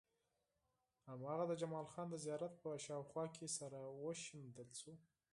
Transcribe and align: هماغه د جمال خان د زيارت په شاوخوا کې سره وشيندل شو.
هماغه 1.09 1.43
د 1.47 1.53
جمال 1.61 1.87
خان 1.93 2.07
د 2.11 2.15
زيارت 2.25 2.53
په 2.63 2.69
شاوخوا 2.85 3.25
کې 3.35 3.47
سره 3.57 3.79
وشيندل 4.03 4.69
شو. 4.81 4.93